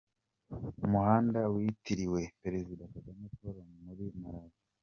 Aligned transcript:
Umuhanda 0.85 1.39
witiriwe 1.53 2.21
Perezida 2.41 2.83
Kagame 2.93 3.25
Paul 3.37 3.57
muri 3.85 4.05
Malawi. 4.19 4.57